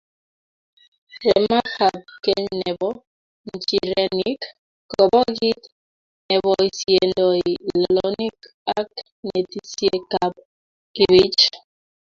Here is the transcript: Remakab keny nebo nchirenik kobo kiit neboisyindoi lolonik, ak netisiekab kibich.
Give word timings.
Remakab 1.23 1.97
keny 2.23 2.45
nebo 2.63 2.87
nchirenik 3.55 4.41
kobo 4.91 5.19
kiit 5.37 5.61
neboisyindoi 6.27 7.43
lolonik, 7.73 8.37
ak 8.77 8.89
netisiekab 9.27 10.33
kibich. 10.95 11.41